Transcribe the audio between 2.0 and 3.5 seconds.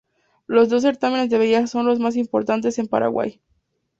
importantes en Paraguay.